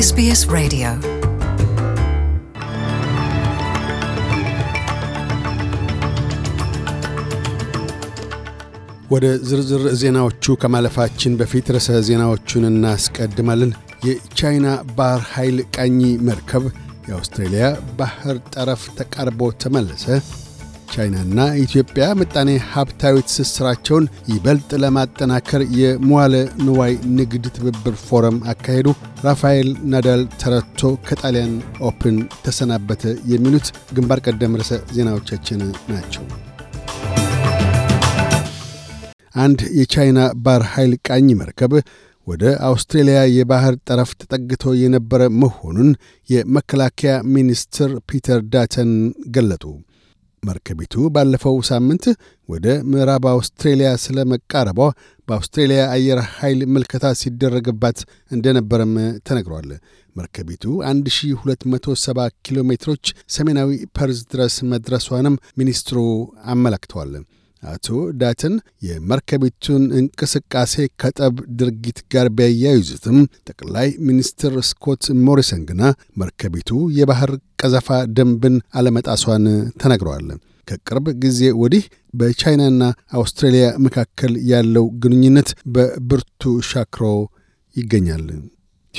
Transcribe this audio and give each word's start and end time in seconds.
SBS 0.00 0.40
Radio. 0.48 0.90
ወደ 9.10 9.26
ዝርዝር 9.48 9.82
ዜናዎቹ 10.00 10.54
ከማለፋችን 10.62 11.36
በፊት 11.40 11.66
ርዕሰ 11.76 12.00
ዜናዎቹን 12.08 12.64
እናስቀድማለን። 12.70 13.70
የቻይና 14.08 14.66
ባህር 14.98 15.22
ኃይል 15.32 15.58
ቃኝ 15.76 15.98
መርከብ 16.28 16.64
የአውስትሬልያ 17.08 17.64
ባህር 18.00 18.36
ጠረፍ 18.54 18.84
ተቃርቦ 18.98 19.50
ተመለሰ። 19.64 20.06
ቻይናና 20.92 21.38
ኢትዮጵያ 21.62 22.04
ምጣኔ 22.18 22.50
ሀብታዊ 22.70 23.16
ትስስራቸውን 23.28 24.04
ይበልጥ 24.30 24.70
ለማጠናከር 24.82 25.62
የመዋለ 25.78 26.34
ንዋይ 26.64 26.94
ንግድ 27.18 27.44
ትብብር 27.56 27.94
ፎረም 28.04 28.38
አካሄዱ። 28.52 28.88
ራፋኤል 29.24 29.70
ናዳል 29.92 30.22
ተረቶ 30.40 30.80
ከጣሊያን 31.08 31.54
Open 31.88 32.16
ተሰናበተ። 32.44 33.02
የሚሉት 33.32 33.68
ግንባር 33.96 34.20
ቀደም 34.26 34.58
ርዕሰ 34.60 34.80
ዜናዎቻችን 34.96 35.62
ናቸው። 35.92 36.24
አንድ 39.36 39.60
የቻይና 39.78 40.20
ባህር 40.44 40.62
ኃይል 40.70 40.94
ቃኝ 41.06 41.28
መርከብ 41.40 41.72
ወደ 42.26 42.44
አውስትሬልያ 42.68 43.18
የባህር 43.32 43.74
ጠረፍ 43.88 44.10
ተጠግቶ 44.20 44.72
የነበረ 44.80 45.22
መሆኑን 45.42 45.90
የመከላከያ 46.28 47.12
ሚኒስትር 47.36 47.92
ፒተር 48.08 48.40
ዳተን 48.52 48.90
ገለጡ። 49.30 49.64
መርከቢቱ 50.42 50.94
ባለፈው 51.14 51.56
ሳምንት 51.68 52.04
ወደ 52.48 52.66
ምዕራብ 52.90 53.24
አውስትሬልያ 53.32 53.88
ስለ 54.04 54.18
መቃረቧ 54.32 54.78
በአውስትሬልያ 55.28 55.80
አየር 55.94 56.20
ኃይል 56.34 56.60
ምልከታ 56.74 57.06
ሲደረግባት 57.20 57.98
እንደነበረም 58.30 58.92
ተነግሯል። 59.28 59.70
መርከቢቱ 60.16 60.64
1270 60.86 62.28
ኪሎ 62.46 62.58
ሜትሮች 62.70 63.04
ሰሜናዊ 63.36 63.70
ፐርዝ 63.98 64.20
ድረስ 64.32 64.54
መድረሷንም 64.72 65.36
ሚኒስትሩ 65.60 65.98
አመላክተዋል። 66.52 67.12
አቶ 67.62 67.86
ዳተን 68.20 68.54
የመርከቢቱን 68.88 69.84
እንቅስቃሴ 70.00 70.74
ከጠብ 71.02 71.36
ድርጊት 71.60 71.98
ጋር 72.12 72.26
ቢያያይዙትም 72.36 73.18
ጠቅላይ 73.48 73.88
ሚኒስትር 74.08 74.54
ስኮት 74.68 75.04
ሞሪሰን 75.26 75.62
ግና 75.70 75.82
መርከቢቱ 76.22 76.70
የባህር 76.98 77.32
ቀዘፋ 77.62 77.88
ደንብን 78.16 78.56
አለመጣሷን 78.78 79.46
ተናግረዋል። 79.82 80.28
ከቅርብ 80.68 81.06
ጊዜ 81.22 81.40
ወዲህ 81.60 81.84
በቻይናና 82.14 82.82
አውስትራሊያ 83.18 83.66
መካከል 83.86 84.32
ያለው 84.50 84.86
ግንኙነት 85.02 85.50
በብርቱ 85.74 86.42
ሻክሮ 86.70 87.04
ይገኛል። 87.76 88.24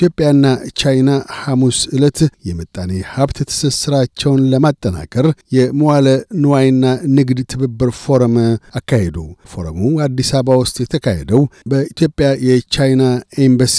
ኢትዮጵያና 0.00 0.46
ቻይና 0.80 1.10
ሐሙስ 1.38 1.78
ዕለት 1.94 2.18
የምጣኔ 2.48 2.92
ሀብት 3.10 3.38
ትስስራቸውን 3.48 4.44
ለማጠናከር 4.52 5.26
የመዋለ 5.56 6.06
ንዋይና 6.42 6.84
ንግድ 7.16 7.38
ትብብር 7.50 7.90
ፎረም 7.98 8.36
አካሄዱ። 8.78 9.16
ፎረሙ 9.50 9.80
አዲስ 10.06 10.30
አበባ 10.38 10.56
ውስጥ 10.62 10.76
የተካሄደው 10.82 11.42
በኢትዮጵያ 11.72 12.28
የቻይና 12.48 13.02
ኤምባሲ 13.44 13.76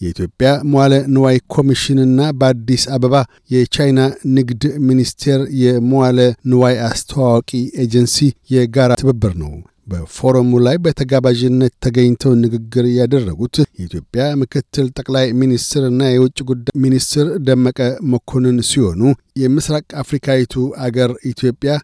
የኢትዮጵያ 0.00 0.50
መዋለ 0.70 0.94
ንዋይ 1.14 1.38
ኮሚሽንና 1.54 2.20
በአዲስ 2.40 2.84
አበባ 2.94 3.16
የቻይና 3.54 4.00
ንግድ 4.36 4.62
ሚኒስቴር 4.88 5.42
የመዋለ 5.62 6.18
ንዋይ 6.52 6.76
አስተዋዋቂ 6.88 7.50
ኤጀንሲ 7.84 8.18
የጋራ 8.54 8.92
ትብብር 9.02 9.34
ነው። 9.42 9.54
በፎረሙ 9.86 10.52
ላይ 10.66 10.76
በተጋባዥነት 10.84 11.72
ተገኝተው 11.84 12.32
ንግግር 12.42 12.86
ያደረጉት 12.98 13.56
የኢትዮጵያ 13.72 14.26
ምክትል 14.42 14.86
ጠቅላይ 14.98 15.26
ሚኒስትርና 15.40 16.02
የውጭ 16.10 16.38
ጉዳይ 16.50 16.76
ሚኒስትር 16.84 17.26
ደመቀ 17.48 17.80
መኮንን 18.12 18.58
ሲሆኑ 18.70 19.02
የምስራቅ 19.42 19.86
አፍሪካዊቱ 20.02 20.54
አገር 20.86 21.12
ኢትዮጵያ 21.30 21.74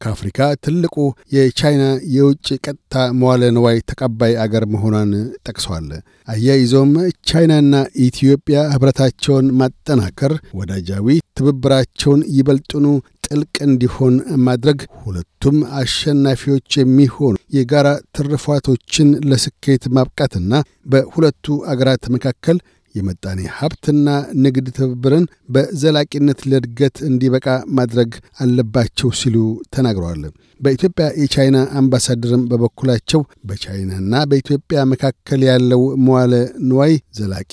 ከአፍሪካ 0.00 0.38
ትልቁ 0.64 0.94
የቻይና 1.34 1.82
የውጭ 2.14 2.46
ቀጥታ 2.64 3.02
መዋለ 3.18 3.50
ንዋይ 3.56 3.78
ተቀባይ 3.90 4.32
አገር 4.44 4.64
መሆኗን 4.74 5.10
ጠቅሰዋል። 5.48 5.88
አያይዘውም 6.28 6.92
ቻይናና 7.30 7.74
ኢትዮጵያ 8.06 8.58
ኅብረታቸውን 8.72 9.46
ማጠናከር፣ 9.60 10.32
ወዳጃዊ 10.60 11.08
ትብብራቸውን 11.38 12.22
ይበልጥኑ 12.36 12.86
ጥልቅ 13.30 13.56
እንዲሆን 13.66 14.14
ማድረግ 14.46 14.78
ሁለቱም 15.02 15.58
አሸናፊዎች 15.80 16.76
የሚሆኑ 16.78 17.34
የጋራ 17.56 17.88
ትርፋቶችን 18.16 19.08
ለስኬት 19.30 19.84
ማብቃትና 19.96 20.52
በሁለቱ 20.92 21.56
አገራት 21.72 22.04
መካከል 22.14 22.58
የመጣኔ 22.94 23.40
ሀብትና 23.56 24.06
ንግድ 24.44 24.68
ትብብርን 24.76 25.24
በዘላቂነት 25.54 26.40
ለእድገት 26.50 26.96
እንዲበቃ 27.08 27.46
ማድረግ 27.78 28.10
አለባቸው 28.40 29.10
ሲሉ 29.20 29.36
ተናግረዋል። 29.74 30.22
በኢትዮጵያ 30.60 31.06
የቻይና 31.22 31.58
አምባሳደርም 31.80 32.42
በበኩላቸው 32.50 33.20
በቻይናና 33.50 34.22
በኢትዮጵያ 34.30 34.80
መካከል 34.92 35.42
ያለው 35.50 35.84
መዋለ 36.06 36.32
ንዋይ 36.68 36.94
ዘላቂ 37.18 37.52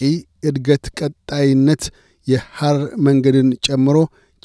እድገት 0.49 0.85
ቀጣይነት 0.99 1.83
የሐር 2.27 2.77
መንገድን 3.05 3.49
ጨምሮ 3.65 3.97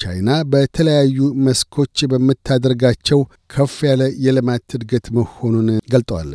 ቻይና 0.03 0.29
በተለያዩ 0.51 1.17
መስኮች 1.45 1.97
በምታደርጋቸው 2.11 3.21
ከፍ 3.49 3.77
ያለ 3.89 4.03
የልማት 4.25 4.67
እድገት 4.77 5.07
መሆኑን 5.17 5.69
ገልጠዋል። 5.93 6.31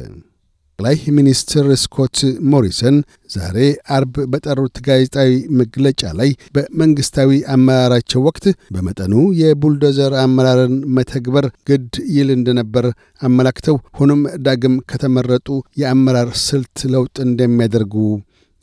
ጠቅላይ 0.78 0.98
ሚኒስትር 1.16 1.66
ስኮት 1.82 2.18
ሞሪሰን 2.50 2.96
ዛሬ 3.32 3.56
አርብ 3.94 4.12
በጠሩት 4.32 4.76
ጋዜጣዊ 4.86 5.30
መግለጫ 5.60 6.10
ላይ 6.18 6.30
በመንግሥታዊ 6.56 7.30
አመራራቸው 7.54 8.20
ወቅት 8.28 8.44
በመጠኑ 8.74 9.14
የቡልዶዘር 9.40 10.14
አመራርን 10.22 10.76
መተግበር 10.98 11.46
ግድ 11.70 11.90
ይል 12.14 12.30
እንደነበር 12.36 12.86
አመላክተው 13.22 13.78
ሆኖም 13.98 14.22
ዳግም 14.46 14.76
ከተመረጡ 14.92 15.48
የአመራር 15.82 16.30
ስልት 16.46 16.86
ለውጥ 16.94 17.16
እንደሚያደርጉ 17.26 17.96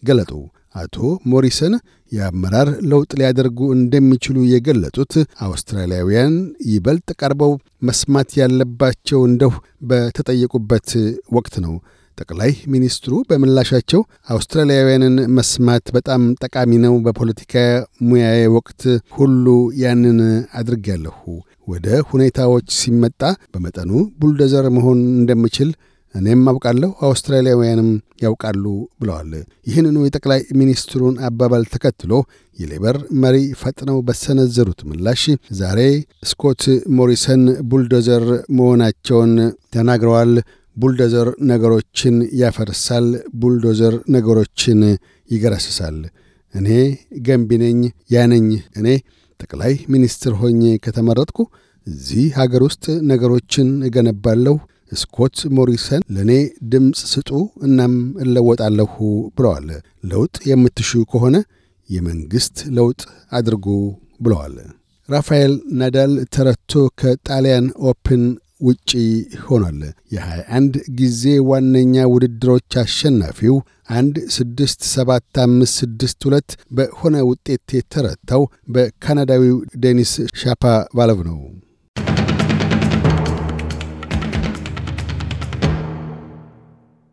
ገለጡ። 0.04 0.32
አቶ 0.76 0.96
ሞሪሰን 1.32 1.74
የአመራር 2.16 2.70
ለውጥ 2.92 3.12
ሊያደርጉ 3.20 3.59
እንደሚችሉ 3.78 4.38
የገለጡት 4.52 5.14
አውስትራሊያውያን 5.48 6.36
ይበልጥ 6.72 7.08
ቀርበው 7.20 7.53
መስማት 7.88 8.31
ያለባቸው 8.42 9.22
እንደሁ 9.30 9.53
በተጠየቁበት 9.92 10.90
ወቅት 11.36 11.56
ነው። 11.66 11.76
ጠቅላይ 12.18 12.52
ሚኒስትሩ 12.74 13.14
በምላሻቸው 13.30 14.02
አውስትራሊያውያንን 14.36 15.16
መስማት 15.38 15.86
በጣም 15.96 16.22
ጠቃሚ 16.44 16.78
ነው። 16.84 16.94
በፖለቲካ 17.06 17.53
ሙያዬ 18.03 18.44
ወቅት 18.56 18.84
ሁሉ 19.16 19.46
ያንን 19.82 20.20
አድርጌያለሁ። 20.59 21.18
ወደ 21.68 21.88
ሁኔታዎች 22.09 22.68
ሲመጣ 22.80 23.22
በመጠኑ 23.53 23.92
ቡልዶዘር 24.22 24.66
መሆን 24.76 25.00
እንደምችል 25.16 25.70
እኔም 26.16 26.42
አውቃለሁ፣ 26.50 26.90
አውስትራሊያውያንም 27.08 27.90
ያውቃሉ 28.24 28.66
ብለዋል። 29.00 29.31
ይህንኑ 29.68 29.98
የጠቅላይ 30.06 30.42
ሚኒስትሩን 30.59 31.16
አባባል 31.28 31.64
ተከትሎ 31.74 32.12
የሌበር 32.58 32.98
መሪ 33.24 33.38
ፈጥነው 33.62 33.98
በሰነዘሩት 34.08 34.81
ምላሽ 34.90 35.24
ዛሬ 35.59 35.80
ስኮት 36.30 36.64
ሞሪሰን 36.98 37.42
ቡልዶዘር 37.72 38.26
መሆናቸውን 38.59 39.34
ተናግረዋል። 39.76 40.31
ቡልዶዘር 40.78 41.28
ነገሮችን 41.50 42.16
ያፈርሳል፣ 42.40 43.06
ቡልዶዘር 43.42 43.94
ነገሮችን 44.16 44.80
ይገረስሳል። 45.30 45.97
እኔ 46.53 46.68
ገንቢ 47.28 47.58
ነኝ፣ 47.62 47.80
ያ 48.14 48.26
ነኝ 48.26 48.48
እኔ 48.80 48.88
ጠቅላይ 49.40 49.74
ሚኒስትር 49.94 50.34
ሆኜ 50.42 50.62
ከተመረጥኩ 50.86 51.40
እዚህ 51.88 52.26
ሀገር 52.38 52.62
ውስጥ 52.64 52.86
ነገሮችን 53.09 53.68
እገነባለሁ 53.88 54.56
ስኮት 54.91 55.38
ሞሪሰን 55.57 56.01
ለእኔ 56.16 56.31
ድምፅ 56.72 57.00
ስጡ 57.12 57.29
እናም 57.68 57.94
እለወጣለሁ 58.23 58.93
ብለዋል። 59.37 59.67
ለውጥ 60.11 60.35
የምትሹ 60.49 60.91
ከሆነ 61.11 61.35
የመንግሥት 61.90 62.58
ለውጥ 62.78 63.02
አድርጉ 63.32 63.66
ብለዋል። 64.22 64.55
ራፋኤል 65.09 65.53
ናዳል 65.79 66.14
ተረቶ 66.35 66.72
ከጣሊያን 66.99 67.66
Open 67.90 68.23
ውጪ 68.61 68.90
ሆኗል። 69.46 69.79
የ21 70.16 70.78
ጊዜ 70.99 71.23
ዋነኛ 71.49 72.05
ውድድሮች 72.11 72.78
አሸናፊው 72.81 73.55
አንድ 73.96 74.16
ስድስት 74.35 74.79
ሰባት 74.93 75.38
አምስት 75.43 75.76
ስድስት 75.81 76.20
ሁለት 76.28 76.49
በሆነ 76.78 77.16
ውጤት 77.29 77.76
የተረታው 77.78 78.43
በካናዳዊው 78.76 79.58
ዴኒስ 79.84 80.14
ሻፖቫሎቭ 80.41 81.20
ነው። 81.29 81.38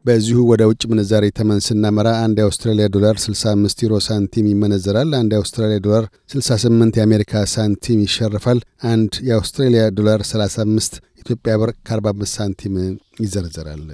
በዚሁ 0.04 0.38
ወደ 0.50 0.62
ውጭ 0.68 0.82
ምንዛሬ 0.90 1.24
ተመን 1.36 1.60
ስናመራ 1.66 2.08
አንድ 2.22 2.36
የአውስትራሊያ 2.40 2.86
ዶላር 2.94 3.16
65 3.24 3.82
ዩሮ 3.84 3.94
ሳንቲም 4.06 4.46
ይመነዘራል። 4.52 5.10
አንድ 5.18 5.30
የአውስትራሊያ 5.34 5.78
ዶላር 5.84 6.04
68 6.32 6.98
የአሜሪካ 7.00 7.42
ሳንቲም 7.52 8.00
ይሸርፋል። 8.06 8.60
አንድ 8.90 9.12
የአውስትራሊያ 9.28 9.84
ዶላር 9.98 10.22
35 10.30 10.96
ኢትዮጵያ 11.22 11.54
ብር 11.60 11.72
ከ45 11.88 12.34
ሳንቲም 12.34 12.74
ይዘረዘራል። 13.20 13.84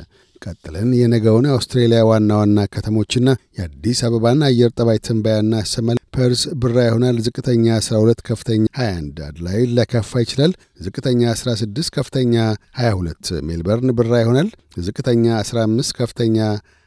ቀጥለን 0.43 0.91
የነገውን 0.99 1.47
የአውስትሬሊያ 1.49 2.01
ዋና 2.09 2.31
ዋና 2.41 2.65
ከተሞችና 2.73 3.29
የአዲስ 3.59 4.01
አበባን 4.07 4.43
አየር 4.49 4.71
ጠባይ 4.79 4.99
ትንበያ 5.07 5.53
እናሰማለን። 5.63 5.99
ፐርዝ 6.17 6.43
ብራ 6.61 6.77
ይሆናል። 6.87 7.17
ዝቅተኛ 7.27 7.67
12፣ 7.81 8.23
ከፍተኛ 8.29 8.65
21። 8.77 9.21
አድላይድ 9.29 9.71
ሊያካፋ 9.79 10.21
ይችላል። 10.25 10.53
ዝቅተኛ 10.81 11.23
16፣ 11.35 11.91
ከፍተኛ 11.97 12.35
22። 12.81 13.33
ሜልበርን 13.49 13.93
ብራ 13.99 14.13
ይሆናል። 14.23 14.49
ዝቅተኛ 14.87 15.27
15፣ 15.43 15.93
ከፍተኛ 16.01 16.39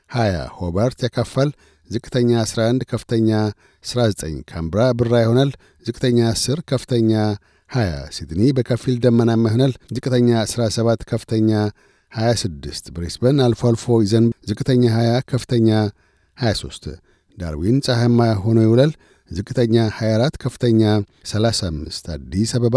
20። 0.09 0.47
ሆባርት 0.57 0.99
ያካፋል። 1.07 1.51
ዝቅተኛ 1.89 2.31
11፣ 2.45 2.87
ከፍተኛ 2.91 3.29
19። 3.83 4.41
ካምብራ 4.51 4.81
ብራ 4.99 5.13
ይሆናል። 5.23 5.51
ዝቅተኛ 5.85 6.19
10፣ 6.35 6.59
ከፍተኛ 6.71 7.11
20። 7.69 7.87
ሲድኒ 8.15 8.41
በከፊል 8.57 8.95
ደመናማ 9.03 9.43
ይሆናል። 9.49 9.73
ዝቅተኛ 9.95 10.29
17፣ 10.47 11.05
ከፍተኛ 11.11 11.51
26 12.11 12.91
ብሬስበን 12.95 13.37
አልፎ 13.45 13.61
አልፎ 13.69 13.85
ይዘን 14.03 14.25
ዝቅተኛ 14.49 14.83
20 14.95 15.21
ከፍተኛ 15.31 15.69
23 16.37 16.87
ዳርዊን 17.37 17.77
ፀሐያማ 17.85 18.19
ሆኖ 18.43 18.57
ይውላል። 18.65 18.91
ዝቅተኛ 19.31 19.75
24 19.97 20.39
ከፍተኛ 20.43 20.81
35 21.31 22.09
አዲስ 22.15 22.51
አበባ 22.57 22.75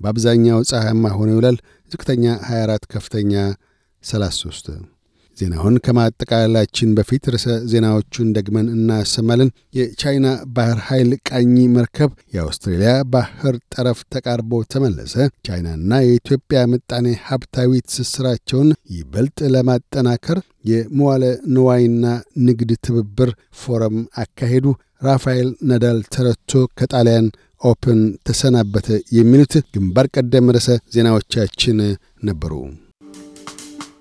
በአብዛኛው 0.00 0.60
ፀሐያማ 0.70 1.04
ሆኖ 1.18 1.28
ይውላል። 1.34 1.58
ዝቅተኛ 1.90 2.24
24 2.46 2.88
ከፍተኛ 2.94 3.34
33 4.04 4.70
ዜናውን 5.40 5.76
ከማጠቃላላችን 5.84 6.94
በፊት 6.96 7.24
ርዕሰ 7.32 7.46
ዜናዎቹን 7.72 8.32
ደግመን 8.36 8.66
እናሰማለን። 8.74 9.50
የቻይና 9.78 10.26
ባህር 10.56 10.78
ኃይል 10.88 11.10
ቃኝ 11.28 11.54
መርከብ 11.74 12.10
የአውስትሬልያ 12.34 12.92
ባህር 13.14 13.56
ጠረፍ 13.74 14.00
ተቃርቦ 14.14 14.62
ተመለሰ። 14.72 15.14
ቻይናና 15.46 16.00
ኢትዮጵያ 16.04 16.60
ምጣኔ 16.72 17.06
ሀብታዊ 17.26 17.80
ትስስራቸውን 17.88 18.68
ይበልጥ 18.96 19.38
ለማጠናከር 19.54 20.40
የመዋለ 20.70 21.24
ንዋይና 21.54 22.04
ንግድ 22.46 22.72
ትብብር 22.86 23.30
ፎረም 23.60 23.96
አካሄዱ። 24.22 24.66
ራፋኤል 25.04 25.50
ናዳል 25.70 26.00
ተረቶ 26.14 26.50
ከጣሊያን 26.78 27.28
Open 27.62 27.98
ተሰናበተ። 28.26 28.88
የሚሉት 29.16 29.54
ግንባር 29.74 30.06
ቀደም 30.14 30.52
ርዕሰ 30.56 30.68
ዜናዎቻችን 30.94 31.78
ነበሩ። 32.24 32.52